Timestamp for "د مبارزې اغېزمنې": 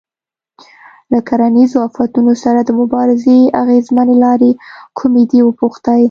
2.63-4.15